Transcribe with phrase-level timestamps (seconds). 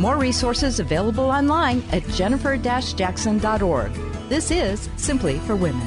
[0.00, 3.92] More resources available online at jennifer-jackson.org.
[4.30, 5.86] This is Simply for Women.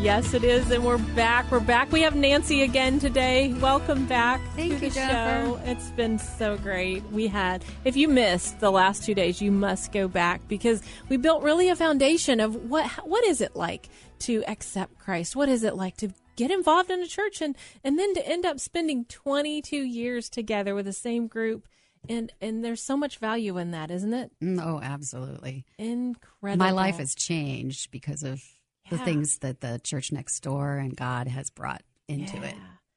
[0.00, 1.48] Yes, it is, and we're back.
[1.52, 1.92] We're back.
[1.92, 3.54] We have Nancy again today.
[3.60, 5.46] Welcome back Thank to you, the Jennifer.
[5.46, 5.70] show.
[5.70, 7.04] It's been so great.
[7.12, 11.16] We had, if you missed the last two days, you must go back because we
[11.16, 13.88] built really a foundation of what what is it like
[14.20, 15.36] to accept Christ?
[15.36, 17.54] What is it like to get involved in a church and
[17.84, 21.68] and then to end up spending 22 years together with the same group?
[22.08, 24.30] And and there's so much value in that, isn't it?
[24.42, 25.64] Mm, Oh, absolutely.
[25.78, 26.64] Incredible.
[26.64, 28.42] My life has changed because of
[28.90, 32.44] the things that the church next door and God has brought into Yeah.
[32.44, 32.54] it.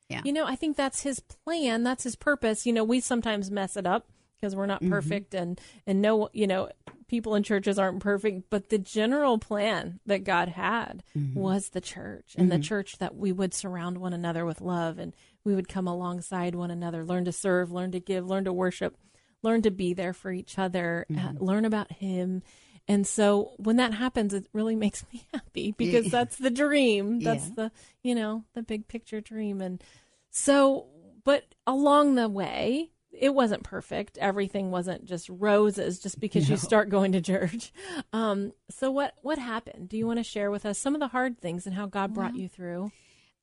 [0.09, 0.21] Yeah.
[0.25, 1.83] You know, I think that's his plan.
[1.83, 2.65] That's his purpose.
[2.65, 4.07] You know, we sometimes mess it up
[4.39, 4.87] because we're Mm-hmm.
[4.87, 6.69] not perfect and and no, you know,
[7.11, 11.37] people in churches aren't perfect, but the general plan that God had Mm-hmm.
[11.39, 15.13] was the church and the church that we would surround one another with love and
[15.43, 18.95] we would come alongside one another, learn to serve, learn to give, learn to worship,
[19.43, 21.43] learn to be there for each other, uh, Mm-hmm.
[21.43, 22.41] learn about him.
[22.87, 27.19] And so when that happens, it really makes me happy because that's the dream.
[27.19, 27.53] That's Yeah.
[27.55, 27.71] the,
[28.03, 29.59] you know, the big picture dream.
[29.61, 29.83] And
[30.29, 30.87] so,
[31.25, 34.17] but along the way, it wasn't perfect.
[34.17, 37.71] Everything wasn't just roses just because you start going to church.
[38.13, 39.87] Um, so what what happened?
[39.89, 42.13] Do you want to share with us some of the hard things and how God
[42.13, 42.91] brought you through?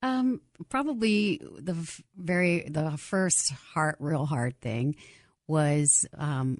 [0.02, 1.74] Um, probably the
[2.16, 4.96] very the first hard, real hard thing
[5.46, 6.58] was um,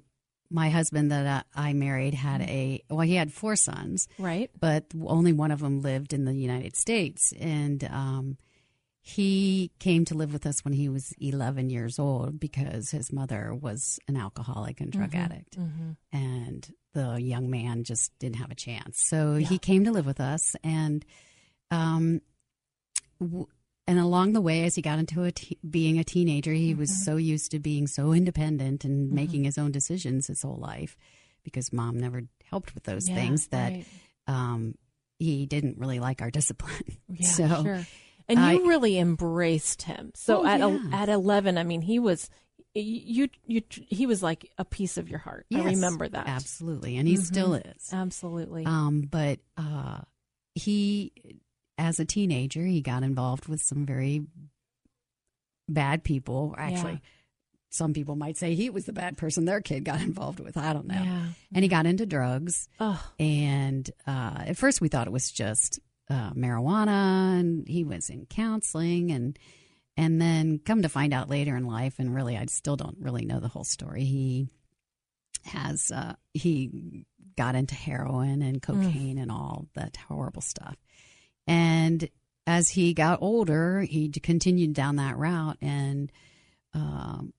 [0.49, 4.49] my husband that I I married had a well, he had four sons, Right?
[4.59, 8.37] but only one of them lived in the United States, and um,
[9.01, 13.53] he came to live with us when he was 11 years old because his mother
[13.53, 15.57] was an alcoholic and drug addict,
[16.11, 18.97] and the young man just didn't have a chance.
[19.07, 21.05] So he came to live with us, and
[21.71, 22.21] um,
[23.19, 23.47] w-
[23.87, 27.03] and along the way, as he got into a te- being a teenager, he was
[27.05, 30.95] so used to being so independent and making his own decisions his whole life,
[31.43, 33.47] because mom never helped with those Yeah, things.
[33.47, 33.85] That right.
[34.27, 34.75] um,
[35.17, 36.97] he didn't really like our discipline.
[37.11, 37.85] Yeah, so sure.
[38.29, 40.11] And I- you really embraced him.
[40.15, 40.77] So Oh, at yeah.
[40.91, 42.29] a, at eleven, I mean, he was
[42.75, 45.47] you you he was like a piece of your heart.
[45.53, 47.89] I remember that absolutely, and he still is.
[47.91, 48.65] absolutely.
[48.65, 50.01] Um, but uh,
[50.55, 51.11] he,
[51.77, 54.21] as a teenager, he got involved with some very
[55.67, 56.55] bad people.
[56.57, 56.97] Actually, Yeah.
[57.71, 60.57] some people might say he was the bad person their kid got involved with.
[60.57, 61.01] I don't know.
[61.01, 61.25] Yeah.
[61.53, 62.69] And he got into drugs.
[62.79, 65.79] Oh, And uh, at first, we thought it was just
[66.09, 69.37] uh, marijuana, and he was in counseling, and
[69.97, 73.25] and then come to find out later in life, and really, I still don't really
[73.25, 74.03] know the whole story.
[74.05, 74.47] He
[75.45, 77.05] has uh, he
[77.37, 80.75] got into heroin and cocaine and all that horrible stuff,
[81.47, 82.09] and
[82.47, 86.11] as he got older, he continued down that route, and
[86.73, 87.31] um,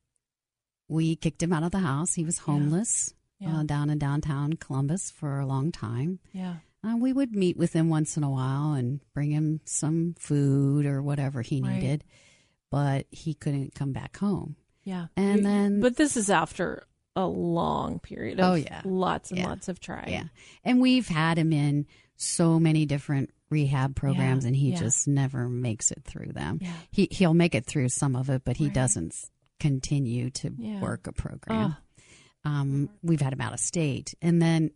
[0.88, 2.14] we kicked him out of the house.
[2.14, 3.60] He was homeless Yeah.
[3.60, 6.20] uh, down in downtown Columbus for a long time.
[6.32, 6.56] yeah.
[6.82, 10.86] Uh, we would meet with him once in a while and bring him some food
[10.86, 11.74] or whatever he Right.
[11.74, 12.04] needed,
[12.70, 14.56] but he couldn't come back home.
[14.84, 15.08] Yeah.
[15.16, 18.80] And then- but this is after a long period of Oh, yeah.
[18.84, 19.48] lots and Yeah.
[19.48, 20.10] lots of trying.
[20.12, 20.24] Yeah.
[20.64, 21.86] And we've had him in
[22.16, 26.58] so many different rehab programs Yeah, and he just never makes it through them.
[26.62, 26.72] Yeah.
[26.92, 28.74] He he'll make it through some of it, but he Right.
[28.74, 29.14] doesn't
[29.58, 31.76] continue to work a program.
[31.76, 32.50] Oh.
[32.50, 34.14] Um, we've had him out of state.
[34.22, 34.70] And then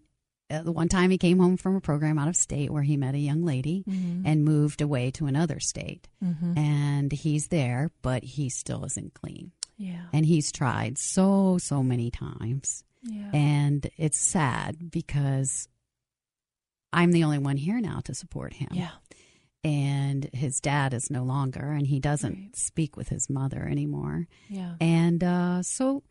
[0.51, 2.97] uh, the one time he came home from a program out of state where he
[2.97, 4.27] met a young lady Mm-hmm.
[4.27, 6.09] and moved away to another state.
[6.57, 9.53] And he's there, but he still isn't clean.
[9.77, 10.05] Yeah.
[10.13, 12.85] And he's tried so, so many times.
[13.03, 13.31] Yeah.
[13.35, 15.69] And it's sad because
[16.93, 18.69] I'm the only one here now to support him.
[18.73, 18.91] yeah.
[19.65, 22.57] And his dad is no longer, and he doesn't Right.
[22.57, 24.27] speak with his mother anymore.
[24.51, 24.75] Yeah.
[24.81, 26.03] And uh, so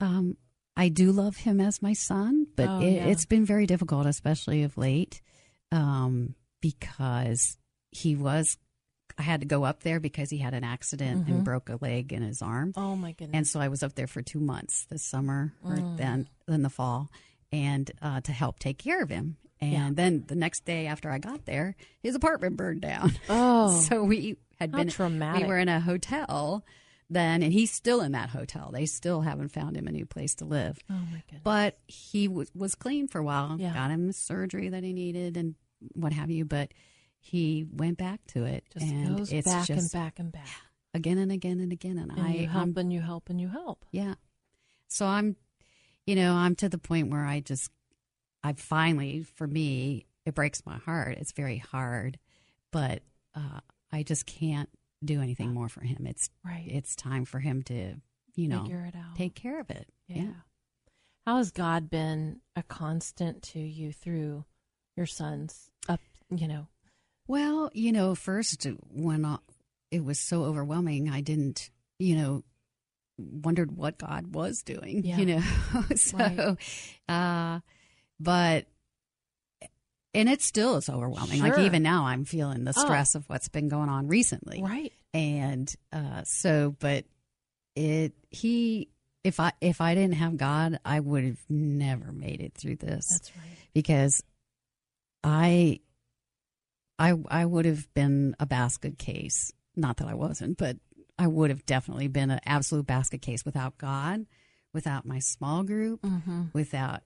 [0.00, 0.36] um,
[0.76, 3.06] I do love him as my son, but Oh, it, yeah.
[3.06, 5.20] it's been very difficult, especially of late,
[5.72, 7.58] um, because
[7.90, 8.56] he was.
[9.18, 11.30] I had to go up there because he had an accident Mhm.
[11.30, 12.72] and broke a leg in his arm.
[12.76, 13.36] Oh my goodness.
[13.36, 15.96] And so I was up there for two months this summer or Mm.
[15.98, 17.10] then in the fall,
[17.52, 19.36] and uh, to help take care of him.
[19.60, 19.90] And Yeah.
[19.92, 23.12] then the next day after I got there, his apartment burned down.
[23.28, 23.78] oh.
[23.88, 25.42] so we had How been traumatic.
[25.42, 26.64] We were in a hotel
[27.10, 28.70] then, and he's still in that hotel.
[28.72, 30.78] They still haven't found him a new place to live.
[30.88, 31.40] Oh my goodness.
[31.42, 33.56] But he was was clean for a while.
[33.58, 33.74] Yeah.
[33.74, 35.54] Got him surgery that he needed and
[35.94, 36.44] what have you.
[36.44, 36.72] But
[37.18, 40.46] he went back to it, just and goes it's back just and back and back.
[40.94, 41.98] again and again and again.
[41.98, 43.84] And, And I, you help I'm- and you help and you help.
[43.90, 44.14] yeah.
[44.88, 45.36] So I'm,
[46.06, 47.70] you know, I'm to the point where I just,
[48.42, 51.18] I finally, for me, it breaks my heart.
[51.18, 52.18] It's very hard,
[52.72, 53.02] but
[53.36, 53.60] uh,
[53.92, 54.68] I just can't
[55.04, 56.06] do anything more for him.
[56.06, 56.66] It's Right.
[56.68, 57.96] it's time for him to,
[58.34, 59.16] you know, Figure it out.
[59.16, 59.88] take care of it.
[60.08, 60.32] Yeah.
[61.26, 64.44] How has God been a constant to you through
[64.96, 66.00] your son's up,
[66.30, 66.66] you know?
[67.28, 69.38] Well, you know, first when uh,
[69.90, 72.42] it was so overwhelming, I didn't, you know,
[73.18, 75.18] wondered what God was doing, Yeah.
[75.18, 75.42] you know.
[75.94, 76.56] so,
[77.08, 77.60] uh,
[78.18, 78.66] but,
[80.14, 81.40] and it still is overwhelming.
[81.40, 82.80] Like even now, I'm feeling the Oh.
[82.84, 84.62] stress of what's been going on recently.
[84.62, 84.92] Right.
[85.14, 87.04] And uh, so, but
[87.76, 88.88] it, he,
[89.24, 93.04] if I if I didn't have God, I would have never made it through this
[93.10, 93.56] That's right.
[93.74, 94.22] because
[95.22, 95.80] I
[96.98, 99.52] I I would have been a basket case.
[99.76, 100.76] Not that I wasn't, but
[101.18, 104.26] I would have definitely been an absolute basket case without God,
[104.72, 106.44] without my small group, Mm-hmm.
[106.52, 107.02] without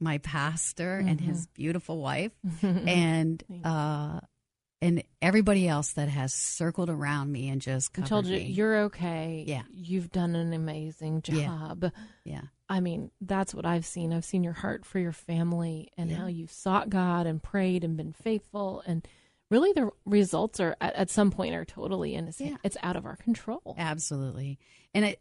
[0.00, 2.32] my pastor and his beautiful wife,
[2.62, 2.88] Mm-hmm.
[2.88, 4.20] and uh,
[4.80, 8.44] and everybody else that has circled around me and just I covered told you, me.
[8.44, 9.44] you're okay.
[9.46, 9.62] Yeah.
[9.72, 11.90] You've done an amazing job.
[12.24, 14.12] yeah, I mean, that's what I've seen.
[14.12, 16.18] I've seen your heart for your family and Yeah.
[16.18, 18.84] how you've sought God and prayed and been faithful.
[18.86, 19.04] And
[19.50, 22.56] really, the results are at, at some point are totally in his, Yeah.
[22.62, 23.74] it's out of our control.
[23.76, 24.60] absolutely.
[24.94, 25.20] And it,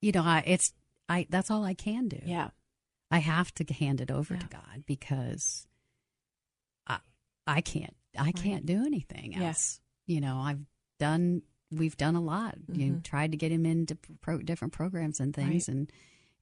[0.00, 0.72] you know, I it's
[1.06, 2.20] I that's all I can do.
[2.24, 2.48] Yeah.
[3.10, 5.66] I have to hand it over to God because
[6.86, 6.98] I
[7.46, 9.48] I can't I can't do anything Yeah.
[9.48, 9.80] else.
[10.06, 10.60] You know, I've
[10.98, 12.56] done we've done a lot.
[12.72, 13.02] You Mhm.
[13.04, 15.76] tried to get him into pro, different programs and things, Right.
[15.76, 15.92] and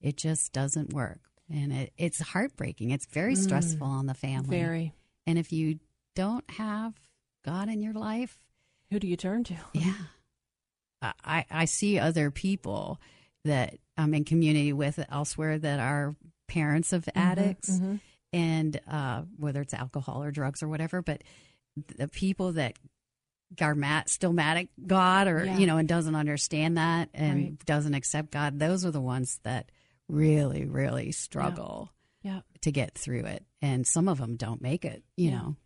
[0.00, 1.20] it just doesn't work.
[1.50, 2.90] And it, it's heartbreaking.
[2.90, 4.48] It's very stressful on the family.
[4.56, 4.60] Mm.
[4.60, 4.92] Very.
[5.26, 5.80] And if you
[6.14, 6.98] don't have
[7.44, 8.38] God in your life,
[8.90, 9.56] Who do you turn to?
[9.74, 9.94] yeah.
[11.02, 13.00] I, I see other people
[13.44, 16.16] that I'm in community with elsewhere that are
[16.48, 18.00] parents of addicts mhm.
[18.32, 21.22] and uh, whether it's alcohol or drugs or whatever, but
[21.96, 22.74] the people that
[23.60, 25.58] are mad, still mad at God or, Yeah.
[25.58, 27.66] you know, and doesn't understand that and Right.
[27.66, 29.70] doesn't accept God, those are the ones that
[30.08, 31.90] really, really struggle
[32.22, 32.40] Yeah.
[32.62, 33.44] to get through it.
[33.62, 35.38] And some of them don't make it, you Yeah.
[35.38, 35.56] know.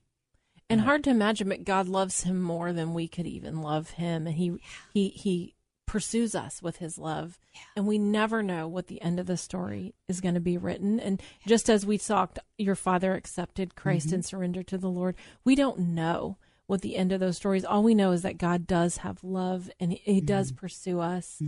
[0.70, 4.26] And hard to imagine, but God loves him more than we could even love him,
[4.26, 4.56] and he
[4.94, 5.54] he he
[5.92, 7.38] pursues us with his love,
[7.76, 10.98] and we never know what the end of the story is going to be written.
[10.98, 14.14] And just as we talked, your father accepted Christ Mm-hmm.
[14.14, 15.16] and surrendered to the Lord.
[15.44, 17.64] We don't know what the end of those stories.
[17.66, 20.60] All we know is that God does have love, and He, he does Mm-hmm.
[20.60, 21.42] pursue us,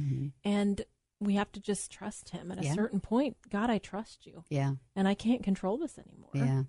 [0.45, 0.83] and
[1.21, 2.53] we have to just trust Him.
[2.53, 2.75] At a Yeah.
[2.75, 4.75] certain point, God, I trust you, Yeah.
[4.95, 6.31] and I can't control this anymore.
[6.35, 6.63] Yeah.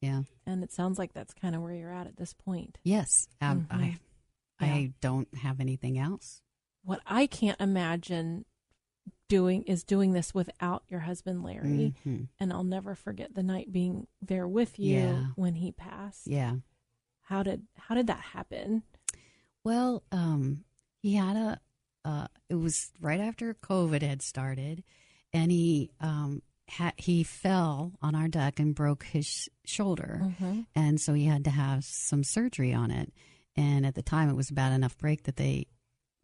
[0.00, 0.22] Yeah.
[0.46, 2.78] And it sounds like that's kind of where you're at at this point.
[2.84, 3.26] Yes.
[3.40, 3.98] Um, I, Mhm.
[4.60, 4.66] Yeah.
[4.74, 6.40] I don't have anything else.
[6.86, 8.44] What I can't imagine
[9.28, 11.94] doing is doing this without your husband Larry.
[12.06, 12.28] Mhm.
[12.38, 15.26] And I'll never forget the night being there with you Yeah.
[15.34, 16.28] when he passed.
[16.28, 16.56] Yeah.
[17.22, 18.84] How did how did that happen?
[19.64, 20.64] Well, um,
[21.02, 21.60] he had a.
[22.04, 24.84] Uh, it was right after COVID had started,
[25.32, 30.60] and he um, ha- he fell on our deck and broke his sh- shoulder, Mm-hmm.
[30.76, 33.12] and so he had to have some surgery on it.
[33.56, 35.66] And at the time, it was a bad enough break that they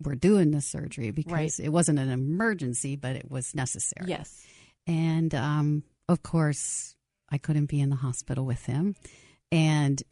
[0.05, 1.61] were doing the surgery because Right.
[1.61, 4.09] it wasn't an emergency, but it was necessary.
[4.09, 4.45] Yes.
[4.87, 6.95] And um, of course,
[7.31, 8.95] I couldn't be in the hospital with him,
[9.51, 10.03] and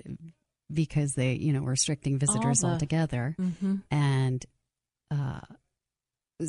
[0.72, 3.34] because they, you know, were restricting visitors the- altogether.
[3.40, 3.76] Mm-hmm.
[3.90, 4.46] And,
[5.10, 5.40] uh,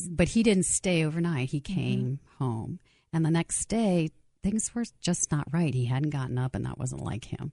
[0.09, 1.49] but he didn't stay overnight.
[1.49, 1.73] He Mm-hmm.
[1.73, 2.79] came home,
[3.11, 4.09] and the next day
[4.43, 5.73] things were just not right.
[5.73, 7.51] He hadn't gotten up, and that wasn't like him,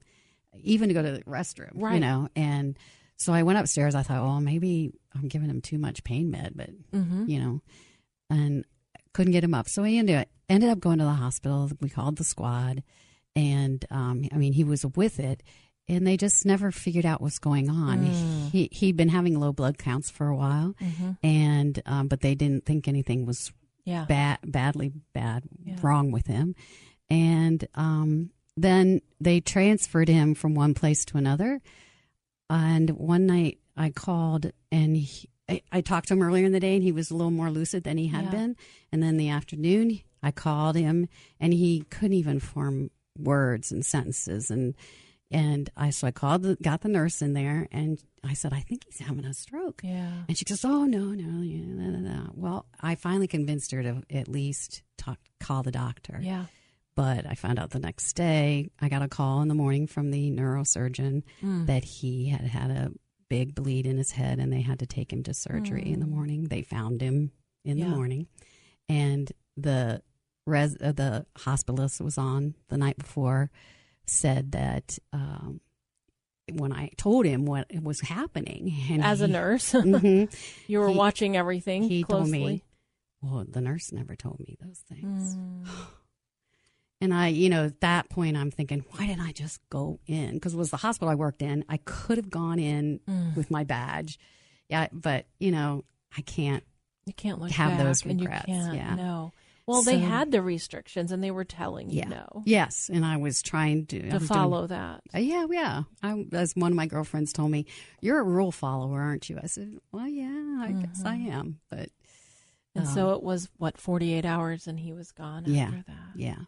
[0.63, 2.29] even to go to the restroom, you know.
[2.37, 2.79] And
[3.19, 3.95] so I went upstairs.
[3.95, 7.29] I thought, well, maybe I'm giving him too much pain med, but Mm-hmm.
[7.29, 7.61] you know,
[8.31, 8.65] and
[9.13, 9.69] couldn't get him up.
[9.69, 11.71] So we ended ended up going to the hospital.
[11.81, 12.83] We called the squad,
[13.37, 15.43] and um, I mean, he was with it,
[15.89, 18.07] and they just never figured out what's going on.
[18.07, 18.51] Mm.
[18.51, 21.11] He he'd been having low blood counts for a while, Mm-hmm.
[21.27, 23.53] and um, but they didn't think anything was
[23.85, 24.05] Yeah.
[24.05, 25.77] bad, badly bad Yeah.
[25.83, 26.55] wrong with him,
[27.11, 31.61] and um, then they transferred him from one place to another.
[32.51, 36.61] And one night I called and he, I, I talked to him earlier in the
[36.61, 38.31] day and he was a little more lucid than he had Yeah.
[38.31, 38.57] been.
[38.93, 41.09] And then the afternoon I called him
[41.41, 44.51] and he couldn't even form words and sentences.
[44.51, 44.75] And,
[45.31, 48.61] And I so I called, the, got the nurse in there, and I said, I
[48.61, 49.83] think he's having a stroke.
[49.85, 50.23] Yeah.
[50.27, 52.31] And she goes, Oh no, no, yeah, no, no, no.
[52.35, 56.19] Well, I finally convinced her to at least talk, call the doctor.
[56.23, 56.47] Yeah.
[56.99, 60.11] But I found out the next day, I got a call in the morning from
[60.11, 61.67] the neurosurgeon Mm.
[61.67, 62.91] that he had had a
[63.29, 66.09] big bleed in his head and they had to take him to surgery in the
[66.09, 66.49] morning.
[66.49, 67.31] They found him
[67.65, 67.81] in Mm.
[67.81, 67.89] Yeah.
[67.91, 68.27] the morning.
[68.89, 70.03] And the
[70.45, 73.53] res- uh, the hospitalist was on the night before
[74.07, 75.61] said that um,
[76.53, 80.35] when I told him what was happening, and As a he- nurse, Mhm.
[80.67, 82.31] you were He- watching everything he closely.
[82.41, 82.65] told me,
[83.23, 85.37] well, the nurse never told me those things.
[85.37, 85.67] Mm.
[87.01, 90.33] And I, you know, at that point, I'm thinking, why didn't I just go in?
[90.35, 91.65] Because it was the hospital I worked in.
[91.69, 93.37] I could have gone in Mm.
[93.37, 94.19] with my badge.
[94.69, 95.85] Yeah, but, you know,
[96.17, 96.65] I can't.
[97.07, 98.75] You can't look have those and you regrets, can't.
[98.75, 98.95] yeah.
[98.97, 99.33] No.
[99.67, 102.09] Well, they had the restrictions, and they were telling you Yeah.
[102.09, 102.89] no Yes.
[102.93, 105.03] And I was trying to, to was doing- follow that.
[105.15, 105.83] Uh, yeah, yeah.
[106.03, 107.67] I, as one of my girlfriends told me,
[108.01, 109.39] you're a rule follower, aren't you?
[109.43, 111.31] I said, well, yeah, I guess I Mm-hmm.
[111.33, 111.61] am.
[111.71, 111.91] But
[112.75, 115.85] And so it was what forty eight hours, and he was gone Um, yeah, after
[115.87, 116.17] that.
[116.17, 116.39] yeah,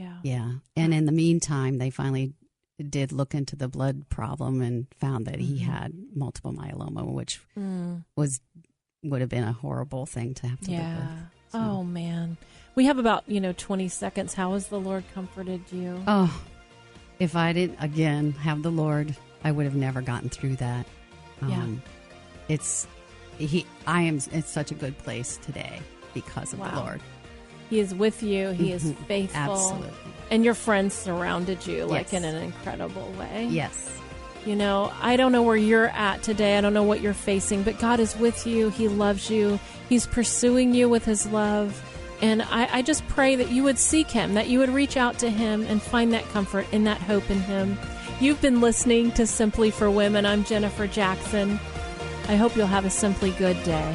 [0.00, 0.16] Yeah.
[0.22, 0.52] yeah.
[0.76, 2.32] And in the meantime, they finally
[2.88, 5.70] did look into the blood problem and found that he Mm-hmm.
[5.70, 8.40] had multiple myeloma, which Mm, was
[9.02, 10.96] would have been a horrible thing to have to live yeah.
[10.98, 11.08] with.
[11.52, 12.36] So- Oh man,
[12.74, 14.34] we have about you know twenty seconds.
[14.34, 16.02] How has the Lord comforted you?
[16.06, 16.42] Oh,
[17.18, 19.14] if I didn't again have the Lord,
[19.44, 20.86] I would have never gotten through that.
[21.42, 21.66] Um, Yeah.
[22.54, 22.86] It's
[23.38, 23.66] he.
[23.86, 25.80] I am in such a good place today
[26.14, 27.00] because of the Lord.
[27.70, 28.50] He is with you.
[28.50, 28.96] He is Mhm.
[29.06, 29.40] faithful.
[29.52, 29.88] Absolutely.
[30.30, 32.22] And your friends surrounded you like Yes.
[32.22, 33.46] in an incredible way.
[33.48, 33.88] Yes.
[34.46, 36.56] You know, I don't know where you're at today.
[36.56, 38.70] I don't know what you're facing, but God is with you.
[38.70, 39.58] He loves you.
[39.88, 41.80] He's pursuing you with His love.
[42.22, 45.18] And I, I just pray that you would seek Him, that you would reach out
[45.18, 47.78] to Him and find that comfort and that hope in Him.
[48.20, 50.26] You've been listening to Simply for Women.
[50.26, 51.58] I'm Jennifer Jackson.
[52.28, 53.94] I hope you'll have a simply good day.